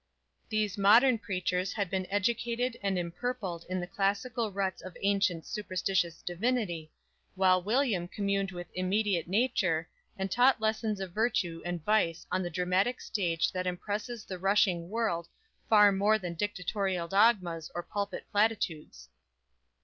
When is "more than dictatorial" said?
15.91-17.07